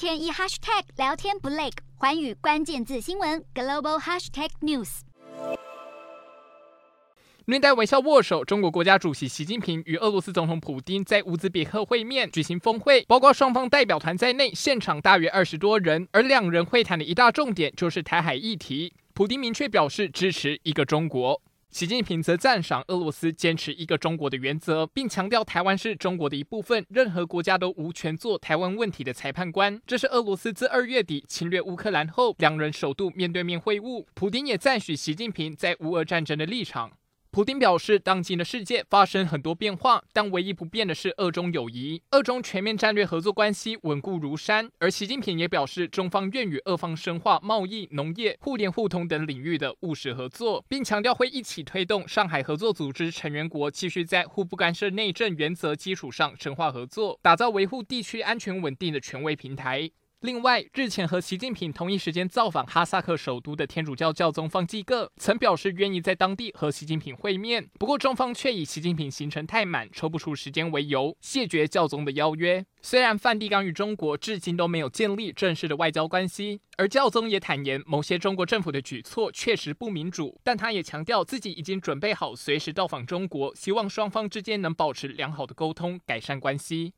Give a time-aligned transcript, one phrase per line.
[0.00, 1.68] 天一 hashtag 聊天不累，
[1.98, 5.00] 寰宇关键字新闻 global hashtag news。
[7.44, 16.08] 面带微笑握手，中国国家主席习近平与俄罗斯总统普丁在乌兹别克会面举行峰会，包括双方代表团在内，现场大约二十多人。
[16.12, 29.80] 而两人会谈的一大重点就是台海议题，普丁明确表示支持一个中国，习近平则赞赏俄罗斯坚持一个中国的原则，并强调台湾是中国的一部分，任何国家都无权做台湾问题的裁判官。
[29.86, 34.04] 这是俄罗斯自二月底侵略乌克兰后，两人首度面对面会晤。
[34.14, 36.90] 普京也赞许习近平在乌俄战争的立场。
[37.32, 44.68] 普丁表示，当今的世界发生很多变化，但唯一不变的是俄中友谊，俄中全面战略合作关系稳固如山。
[44.80, 59.88] 而习近平也表示，中方愿与俄方深化贸易、农业、互联互通等领域的务实合作，并强调会一起推动上海合作组织成员国继续在互不干涉内政原则基础上深化合作，打造维护地区安全稳定的权威平台。
[60.20, 67.70] 另外，日前和习近平同一时间造访哈萨克首都的天主教教宗方济各，曾表示愿意在当地和习近平会面。
[67.78, 72.66] 不过，中方却以习近平行程太满，抽不出时间为由，谢绝教宗的邀约。
[72.82, 86.92] 虽然梵蒂冈与中国至今都没有建立正式的外交关系，而教宗也坦言，某些中国政府的举措确实不民主，但他也强调自己已经准备好随时到访中国，希望双方之间能保持良好的沟通，改善关系。